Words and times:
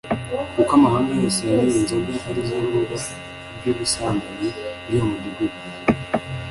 Kuko 0.53 0.71
amahanga 0.77 1.11
yose 1.21 1.39
yanyoye 1.49 1.77
inzoga 1.81 2.11
ari 2.29 2.41
zo 2.47 2.55
ruba 2.63 2.95
ry’ubusambanyi 3.57 4.47
by’uwo 4.85 5.05
mudugudu, 5.11 5.59